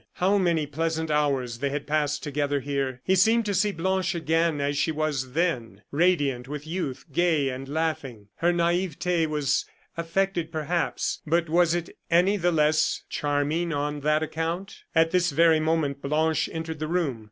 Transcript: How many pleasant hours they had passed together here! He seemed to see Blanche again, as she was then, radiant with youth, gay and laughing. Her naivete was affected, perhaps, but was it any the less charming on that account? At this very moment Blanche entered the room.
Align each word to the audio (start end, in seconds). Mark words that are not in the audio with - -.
How 0.13 0.39
many 0.39 0.65
pleasant 0.65 1.11
hours 1.11 1.59
they 1.59 1.69
had 1.69 1.85
passed 1.85 2.23
together 2.23 2.59
here! 2.59 3.01
He 3.03 3.13
seemed 3.13 3.45
to 3.45 3.53
see 3.53 3.71
Blanche 3.71 4.15
again, 4.15 4.59
as 4.59 4.75
she 4.75 4.91
was 4.91 5.33
then, 5.33 5.83
radiant 5.91 6.47
with 6.47 6.65
youth, 6.65 7.05
gay 7.13 7.49
and 7.49 7.69
laughing. 7.69 8.29
Her 8.37 8.51
naivete 8.51 9.27
was 9.27 9.63
affected, 9.95 10.51
perhaps, 10.51 11.21
but 11.27 11.49
was 11.49 11.75
it 11.75 11.91
any 12.09 12.35
the 12.35 12.51
less 12.51 13.03
charming 13.11 13.71
on 13.71 13.99
that 13.99 14.23
account? 14.23 14.75
At 14.95 15.11
this 15.11 15.29
very 15.29 15.59
moment 15.59 16.01
Blanche 16.01 16.49
entered 16.51 16.79
the 16.79 16.87
room. 16.87 17.19